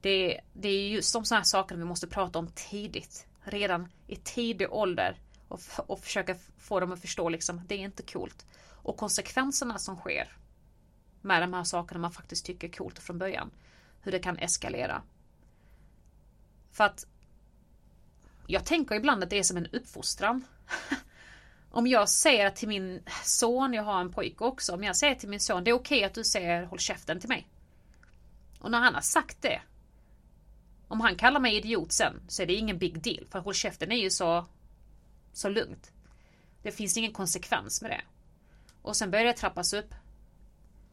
[0.00, 3.26] Det, det är just de sådana här sakerna vi måste prata om tidigt.
[3.42, 5.16] Redan i tidig ålder.
[5.48, 8.46] Och, och försöka få dem att förstå liksom, det är inte coolt.
[8.68, 10.36] Och konsekvenserna som sker
[11.20, 13.50] med de här sakerna man faktiskt tycker är coolt från början.
[14.02, 15.02] Hur det kan eskalera.
[16.72, 17.06] För att
[18.46, 20.44] jag tänker ibland att det är som en uppfostran.
[21.70, 25.28] om jag säger till min son, jag har en pojke också, om jag säger till
[25.28, 27.48] min son det är okej att du säger håll käften till mig.
[28.58, 29.62] Och när han har sagt det.
[30.88, 33.92] Om han kallar mig idiot sen så är det ingen big deal för håll käften
[33.92, 34.46] är ju så,
[35.32, 35.92] så lugnt.
[36.62, 38.00] Det finns ingen konsekvens med det.
[38.82, 39.94] Och sen börjar det trappas upp.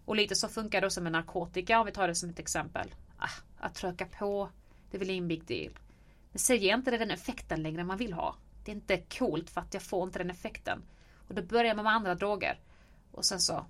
[0.10, 2.94] Och lite så funkar det som med narkotika om vi tar det som ett exempel.
[3.18, 4.50] Ah, att tröka på,
[4.92, 5.80] det är väl ingen big deal.
[6.32, 8.36] Men säger inte det den effekten längre man vill ha.
[8.66, 10.82] Det är inte coolt för att jag får inte den effekten.
[11.28, 12.60] Och då börjar man med andra droger.
[13.12, 13.66] Och sen så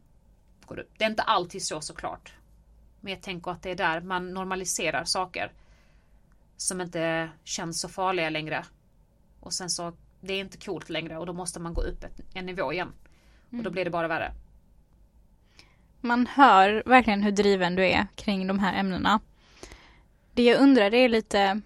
[0.66, 0.86] går det.
[0.98, 2.34] Det är inte alltid så såklart.
[3.00, 5.52] Men jag tänker att det är där man normaliserar saker.
[6.58, 8.66] Som inte känns så farliga längre.
[9.40, 12.20] Och sen så, det är inte coolt längre och då måste man gå upp ett,
[12.34, 12.94] en nivå igen.
[13.46, 13.72] Och då mm.
[13.72, 14.34] blir det bara värre.
[16.02, 19.20] Man hör verkligen hur driven du är kring de här ämnena.
[20.34, 21.62] Det jag undrar är lite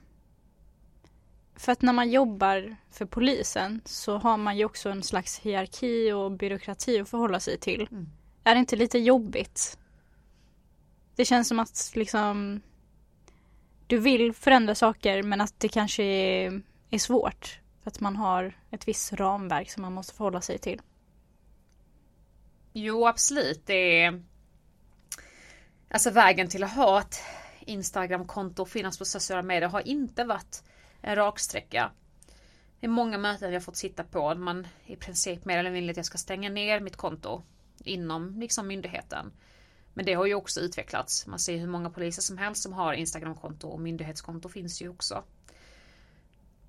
[1.55, 6.11] för att när man jobbar för polisen så har man ju också en slags hierarki
[6.11, 7.87] och byråkrati att förhålla sig till.
[7.91, 8.09] Mm.
[8.43, 9.77] Är det inte lite jobbigt?
[11.15, 12.61] Det känns som att liksom
[13.87, 17.59] du vill förändra saker men att det kanske är, är svårt.
[17.83, 20.81] För att man har ett visst ramverk som man måste förhålla sig till.
[22.73, 23.65] Jo absolut.
[23.65, 24.23] Det är
[25.93, 27.21] Alltså vägen till att ha ett
[27.59, 30.63] Instagramkonto och finnas på sociala medier har inte varit
[31.01, 31.91] en raksträcka.
[32.79, 34.35] Det är många möten jag fått sitta på.
[34.35, 37.43] Man i princip mer eller mindre att jag ska stänga ner mitt konto
[37.83, 39.31] inom liksom myndigheten.
[39.93, 41.27] Men det har ju också utvecklats.
[41.27, 45.23] Man ser hur många poliser som helst som har Instagramkonto och myndighetskonto finns ju också.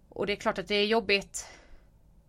[0.08, 1.46] Och det är klart att det är jobbigt.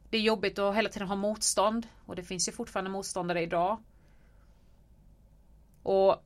[0.10, 3.84] Det är jobbigt att hela tiden ha motstånd och det finns ju fortfarande motståndare idag.
[5.84, 6.24] Och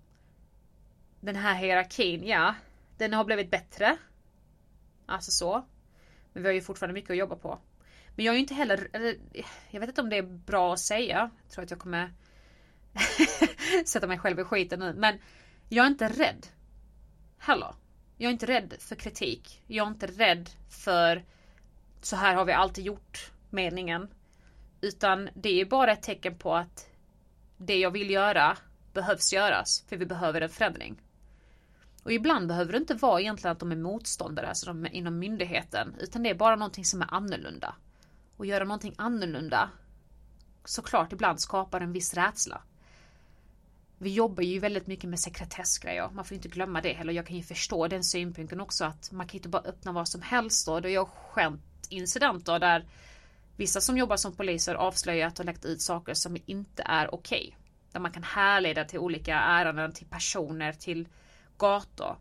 [1.19, 2.55] den här hierarkin, ja,
[2.97, 3.97] den har blivit bättre.
[5.05, 5.65] Alltså så.
[6.33, 7.59] Men vi har ju fortfarande mycket att jobba på.
[8.15, 9.15] Men jag är ju inte heller, eller,
[9.69, 11.31] jag vet inte om det är bra att säga.
[11.43, 12.13] Jag tror att jag kommer
[13.85, 14.93] sätta mig själv i skiten nu.
[14.93, 15.19] Men
[15.69, 16.47] jag är inte rädd.
[17.37, 17.75] Heller.
[18.17, 19.63] Jag är inte rädd för kritik.
[19.67, 21.25] Jag är inte rädd för
[22.01, 24.07] så här har vi alltid gjort meningen.
[24.81, 26.89] Utan det är bara ett tecken på att
[27.57, 28.57] det jag vill göra
[28.93, 29.83] behövs göras.
[29.87, 31.01] För vi behöver en förändring.
[32.03, 35.19] Och ibland behöver det inte vara egentligen att de är motståndare, alltså de är inom
[35.19, 37.75] myndigheten, utan det är bara någonting som är annorlunda.
[38.37, 39.69] Och göra någonting annorlunda,
[40.65, 42.61] såklart ibland skapar en viss rädsla.
[43.97, 47.13] Vi jobbar ju väldigt mycket med sekretessgrejer, man får inte glömma det heller.
[47.13, 50.21] Jag kan ju förstå den synpunkten också att man kan inte bara öppna vad som
[50.21, 50.79] helst då.
[50.79, 52.85] Det har skämt incidenter där
[53.59, 57.47] vissa som jobbar som poliser avslöjat och lagt ut saker som inte är okej.
[57.47, 57.59] Okay.
[57.91, 61.07] Där man kan härleda till olika ärenden, till personer, till
[61.57, 62.17] gator.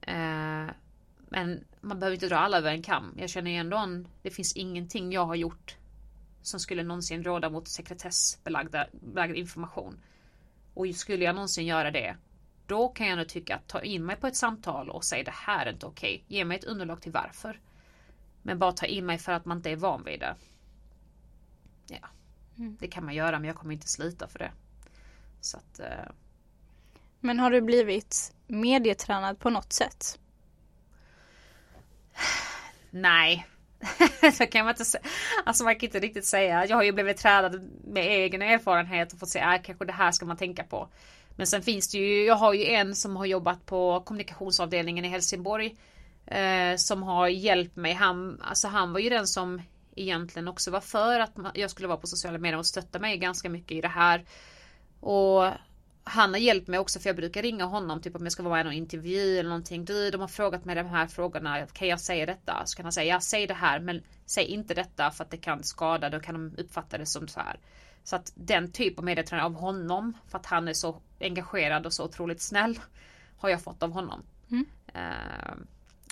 [0.00, 0.66] Eh,
[1.28, 3.14] men man behöver inte dra alla över en kam.
[3.16, 5.76] Jag känner ju ändå en, det finns ingenting jag har gjort
[6.42, 10.00] som skulle någonsin råda mot sekretessbelagd information.
[10.74, 12.16] Och skulle jag någonsin göra det,
[12.66, 15.30] då kan jag nog tycka att ta in mig på ett samtal och säga det
[15.34, 16.24] här är inte okej.
[16.28, 17.60] Ge mig ett underlag till varför.
[18.46, 20.34] Men bara ta in mig för att man inte är van vid det.
[21.86, 22.08] Ja,
[22.58, 22.76] mm.
[22.80, 24.52] det kan man göra men jag kommer inte slita för det.
[25.40, 26.12] Så att eh,
[27.20, 30.18] men har du blivit medietränad på något sätt?
[32.90, 33.46] Nej.
[34.32, 35.04] så kan man inte säga.
[35.44, 36.66] Alltså man kan inte riktigt säga.
[36.66, 39.92] Jag har ju blivit tränad med egen erfarenhet och fått säga att äh, kanske det
[39.92, 40.88] här ska man tänka på.
[41.36, 45.08] Men sen finns det ju, jag har ju en som har jobbat på kommunikationsavdelningen i
[45.08, 45.76] Helsingborg.
[46.26, 47.92] Eh, som har hjälpt mig.
[47.92, 49.62] Han, alltså han var ju den som
[49.96, 53.50] egentligen också var för att jag skulle vara på sociala medier och stötta mig ganska
[53.50, 54.24] mycket i det här.
[55.00, 55.50] Och
[56.04, 58.54] han har hjälpt mig också för jag brukar ringa honom typ om jag ska vara
[58.54, 59.84] med i någon intervju eller någonting.
[59.84, 61.66] Du, de har frågat mig de här frågorna.
[61.66, 62.62] Kan jag säga detta?
[62.64, 65.36] Så kan han säga ja, säg det här men säg inte detta för att det
[65.36, 66.10] kan skada.
[66.10, 67.58] Då kan de uppfatta det som så här.
[68.04, 71.92] Så att den typ av medietränare av honom för att han är så engagerad och
[71.92, 72.80] så otroligt snäll
[73.38, 74.22] har jag fått av honom.
[74.50, 74.66] Mm.
[74.94, 75.56] Uh,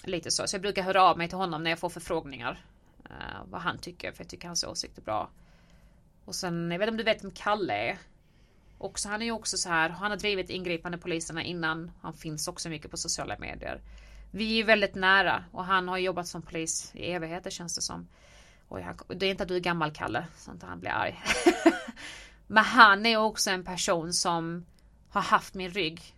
[0.07, 0.47] lite så.
[0.47, 2.65] Så jag brukar höra av mig till honom när jag får förfrågningar.
[3.11, 5.31] Uh, vad han tycker för jag tycker hans åsikt är bra.
[6.25, 7.99] Och sen, jag vet inte om du vet vem Kalle är?
[8.79, 11.91] Också, han är ju också så här, han har drivit ingripande poliserna innan.
[12.01, 13.81] Han finns också mycket på sociala medier.
[14.31, 18.09] Vi är väldigt nära och han har jobbat som polis i evigheter känns det som.
[18.69, 21.23] Oj, han, det är inte att du är gammal Kalle, så att han blir arg.
[22.47, 24.67] Men han är också en person som
[25.09, 26.15] har haft min rygg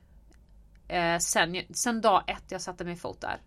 [0.88, 3.40] eh, sen, sen dag ett jag satte min fot där.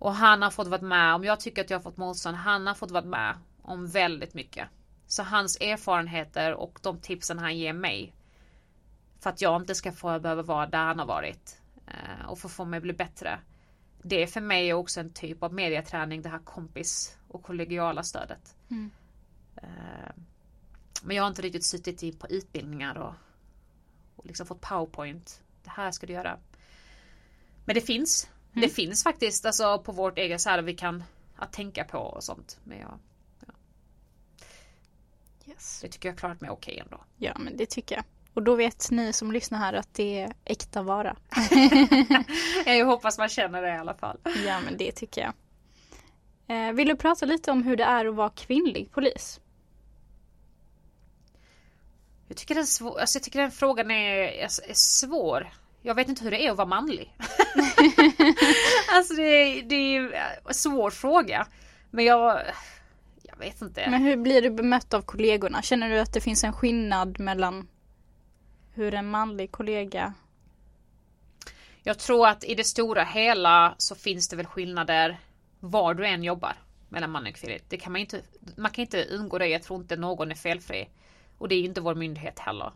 [0.00, 2.66] Och han har fått vara med, om jag tycker att jag har fått motstånd, han
[2.66, 4.68] har fått vara med om väldigt mycket.
[5.06, 8.14] Så hans erfarenheter och de tipsen han ger mig
[9.18, 12.48] för att jag inte ska få behöva vara där han har varit eh, och få
[12.48, 13.40] få mig att bli bättre.
[14.02, 18.56] Det är för mig också en typ av mediaträning, det här kompis och kollegiala stödet.
[18.70, 18.90] Mm.
[19.56, 20.12] Eh,
[21.02, 23.14] men jag har inte riktigt suttit i på utbildningar och,
[24.16, 25.42] och liksom fått powerpoint.
[25.64, 26.38] Det här ska du göra.
[27.64, 28.28] Men det finns.
[28.52, 28.68] Mm.
[28.68, 31.04] Det finns faktiskt alltså på vårt eget så här vi kan
[31.36, 32.58] att tänka på och sånt.
[32.64, 32.98] Men jag,
[35.46, 35.80] Yes.
[35.82, 37.00] det tycker jag klarat mig okej ändå.
[37.16, 38.04] Ja, men det tycker jag.
[38.34, 41.16] Och då vet ni som lyssnar här att det är äkta vara.
[42.66, 44.18] jag hoppas man känner det i alla fall.
[44.46, 45.32] Ja, men det tycker jag.
[46.46, 49.40] Eh, vill du prata lite om hur det är att vara kvinnlig polis?
[52.28, 55.50] Jag tycker den, svår, alltså jag tycker den frågan är, är svår.
[55.82, 57.16] Jag vet inte hur det är att vara manlig.
[58.92, 60.12] alltså det, är- det är
[60.48, 61.46] en svår fråga.
[61.90, 62.40] Men jag,
[63.22, 63.90] jag vet inte.
[63.90, 65.62] Men hur blir du bemött av kollegorna?
[65.62, 67.68] Känner du att det finns en skillnad mellan
[68.74, 70.14] hur en manlig kollega...
[71.82, 75.20] Jag tror att i det stora hela så finns det väl skillnader
[75.60, 76.52] var du än jobbar
[76.88, 77.58] mellan man och kvinna.
[77.68, 78.20] Det kan man inte,
[78.56, 79.46] man kan inte undgå det.
[79.46, 80.88] Jag tror inte någon är felfri.
[81.38, 82.72] Och det är inte vår myndighet heller.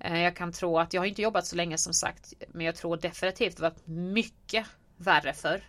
[0.00, 2.76] Eh, jag kan tro att, jag har inte jobbat så länge som sagt, men jag
[2.76, 5.62] tror definitivt det varit mycket värre förr.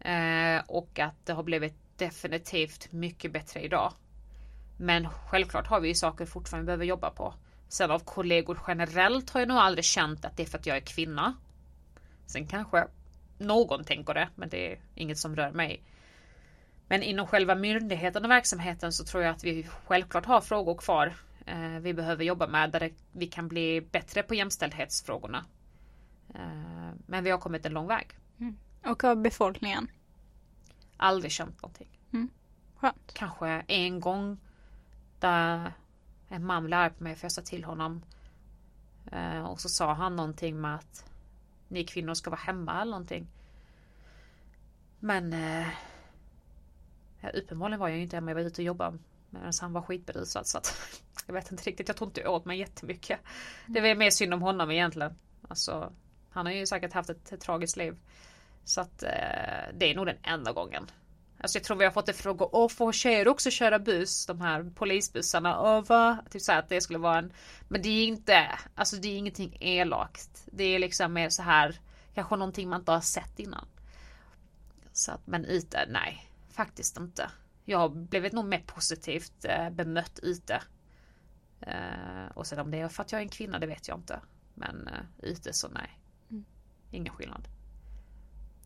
[0.00, 3.92] Eh, och att det har blivit definitivt mycket bättre idag.
[4.76, 7.34] Men självklart har vi ju saker fortfarande behöver jobba på.
[7.68, 10.76] Sen av kollegor generellt har jag nog aldrig känt att det är för att jag
[10.76, 11.34] är kvinna.
[12.26, 12.86] Sen kanske
[13.38, 15.82] någon tänker det, men det är inget som rör mig.
[16.88, 21.14] Men inom själva myndigheten och verksamheten så tror jag att vi självklart har frågor kvar
[21.80, 25.44] vi behöver jobba med där vi kan bli bättre på jämställdhetsfrågorna.
[26.34, 28.06] Eh, men vi har kommit en lång väg.
[28.84, 29.90] Och av befolkningen?
[30.96, 31.98] Aldrig känt någonting.
[32.76, 33.12] Skönt.
[33.14, 34.38] Kanske en gång
[35.18, 35.72] där
[36.28, 38.02] en man blev arg på mig för jag sa till honom.
[39.12, 41.10] Eh, och så sa han någonting med att
[41.68, 43.26] ni kvinnor ska vara hemma eller någonting.
[44.98, 45.66] Men eh,
[47.34, 48.30] uppenbarligen var jag inte hemma.
[48.30, 48.98] Jag var ute och jobbade
[49.30, 50.46] medan han var skitberusad.
[50.46, 50.76] Så att,
[51.26, 51.88] jag vet inte riktigt.
[51.88, 53.20] Jag tror inte jag åt mig jättemycket.
[53.66, 55.14] Det var mer synd om honom egentligen.
[55.48, 55.92] Alltså,
[56.30, 57.98] han har ju säkert haft ett, ett tragiskt liv.
[58.64, 59.08] Så att eh,
[59.74, 60.90] det är nog den enda gången.
[61.42, 62.46] Alltså jag tror vi har fått en fråga.
[62.52, 64.26] Åh, får tjejer också köra buss?
[64.26, 65.60] De här polisbussarna.
[65.60, 66.18] Åh, va?
[66.30, 67.32] Typ så att det skulle vara en.
[67.68, 68.58] Men det är inte.
[68.74, 70.46] Alltså det är ingenting elakt.
[70.46, 71.80] Det är liksom mer så här.
[72.14, 73.68] Kanske någonting man inte har sett innan.
[74.92, 76.26] Så att, men ute, nej.
[76.52, 77.30] Faktiskt inte.
[77.64, 80.62] Jag har blivit nog mer positivt eh, bemött ute.
[81.60, 83.98] Eh, och sen om det är för att jag är en kvinna, det vet jag
[83.98, 84.20] inte.
[84.54, 85.98] Men eh, ute så nej.
[86.90, 87.48] Ingen skillnad.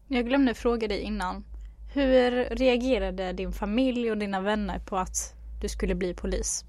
[0.09, 1.44] Jag glömde fråga dig innan.
[1.94, 6.64] Hur reagerade din familj och dina vänner på att du skulle bli polis?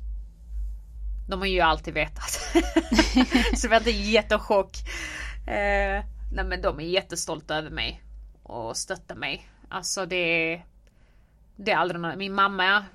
[1.30, 2.30] De har ju alltid vetat.
[3.56, 4.78] så det var inte jättechock.
[5.48, 8.02] Eh, nej men de är jättestolta över mig.
[8.44, 9.50] Och stöttar mig.
[9.70, 10.62] Alltså det.
[11.56, 12.18] Det är aldrig någon...
[12.18, 12.86] Min mamma...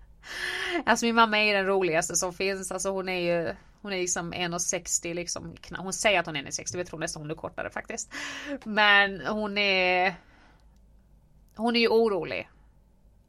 [0.86, 2.72] alltså min mamma är den roligaste som finns.
[2.72, 3.54] Alltså hon är ju...
[3.82, 5.54] Hon är liksom 1,60 liksom.
[5.78, 6.76] Hon säger att hon är 1,60.
[6.76, 8.12] Jag tror nästan hon är kortare faktiskt.
[8.64, 10.14] Men hon är...
[11.56, 12.48] Hon är ju orolig.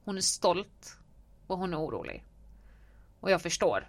[0.05, 0.97] Hon är stolt.
[1.47, 2.23] Och hon är orolig.
[3.19, 3.87] Och jag förstår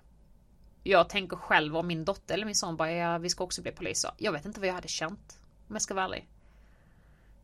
[0.82, 3.72] jag tänker själv om min dotter eller min son bara, ja, vi ska också bli
[3.72, 4.10] poliser.
[4.16, 5.38] Jag vet inte vad jag hade känt.
[5.68, 6.28] Om jag ska vara ärlig.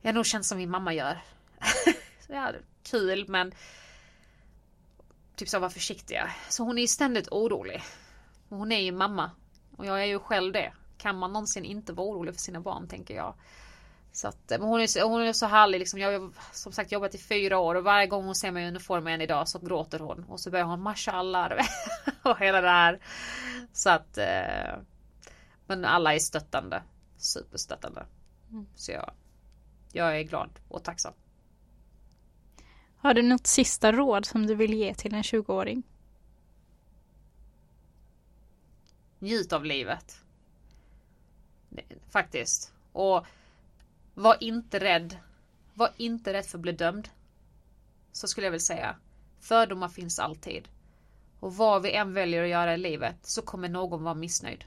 [0.00, 1.22] Jag har nog känt som min mamma gör.
[2.28, 3.52] ja, kul men
[5.36, 6.30] typ så var försiktiga.
[6.48, 7.82] Så hon är ju ständigt orolig.
[8.48, 9.30] Och hon är ju mamma.
[9.76, 10.72] Och jag är ju själv det.
[10.98, 13.34] Kan man någonsin inte vara orolig för sina barn tänker jag.
[14.12, 16.00] Så att, men hon är, så- hon är så härlig liksom.
[16.00, 18.68] Jag har som sagt jobbat i fyra år och varje gång hon ser mig i
[18.68, 20.24] uniform än idag så gråter hon.
[20.24, 21.52] Och så börjar hon mashallah
[22.22, 23.00] och hela det här.
[23.72, 24.78] Så att eh,
[25.66, 26.82] Men alla är stöttande.
[27.16, 28.06] Superstöttande.
[28.74, 29.10] Så jag,
[29.92, 31.12] jag är glad och tacksam.
[33.06, 35.82] Har du något sista råd som du vill ge till en 20-åring?
[39.18, 40.20] Njut av livet.
[42.10, 42.72] Faktiskt.
[42.92, 43.26] Och
[44.14, 45.16] var inte rädd.
[45.74, 47.08] Var inte rädd för att bli dömd.
[48.12, 48.96] Så skulle jag vilja säga.
[49.40, 50.68] Fördomar finns alltid.
[51.40, 54.64] Och vad vi än väljer att göra i livet så kommer någon vara missnöjd.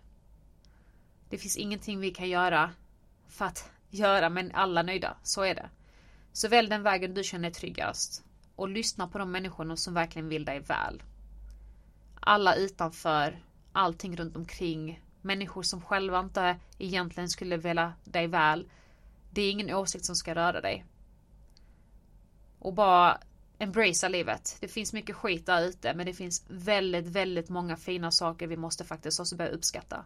[1.29, 2.71] Det finns ingenting vi kan göra
[3.27, 5.17] för att göra men alla nöjda.
[5.23, 5.69] Så är det.
[6.33, 8.23] Så välj den vägen du känner är tryggast.
[8.59, 11.03] Och lyssna på de människorna som verkligen vill dig väl.
[12.19, 18.69] Alla utanför, allting runt omkring människor som själva inte egentligen skulle vilja dig väl.
[19.31, 20.85] Det är ingen åsikt som ska röra dig.
[22.59, 23.21] Och bara
[23.59, 24.57] embracea livet.
[24.59, 28.57] Det finns mycket skit där ute men det finns väldigt, väldigt många fina saker vi
[28.57, 30.05] måste faktiskt också börja uppskatta.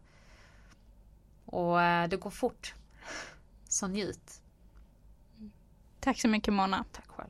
[1.46, 2.74] Och eh, det går fort.
[3.68, 4.42] Så njut.
[6.00, 6.86] Tack så mycket Mona.
[6.92, 7.30] Tack själv.